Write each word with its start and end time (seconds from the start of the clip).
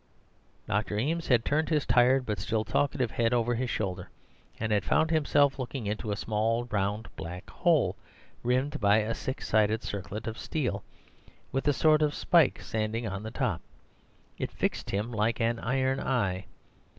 "Dr. 0.67 0.97
Eames 0.97 1.27
had 1.27 1.45
turned 1.45 1.69
his 1.69 1.85
tired 1.85 2.25
but 2.25 2.39
still 2.39 2.63
talkative 2.65 3.11
head 3.11 3.35
over 3.35 3.53
his 3.53 3.69
shoulder, 3.69 4.09
and 4.59 4.71
had 4.71 4.83
found 4.83 5.11
himself 5.11 5.59
looking 5.59 5.85
into 5.85 6.09
a 6.11 6.15
small 6.15 6.65
round 6.65 7.07
black 7.15 7.47
hole, 7.51 7.95
rimmed 8.41 8.79
by 8.81 8.97
a 8.97 9.13
six 9.13 9.47
sided 9.47 9.83
circlet 9.83 10.25
of 10.25 10.39
steel, 10.39 10.83
with 11.51 11.67
a 11.67 11.71
sort 11.73 12.01
of 12.01 12.15
spike 12.15 12.61
standing 12.61 13.05
up 13.05 13.13
on 13.13 13.21
the 13.21 13.29
top. 13.29 13.61
It 14.39 14.49
fixed 14.51 14.89
him 14.89 15.11
like 15.11 15.39
an 15.39 15.59
iron 15.59 15.99
eye. 15.99 16.45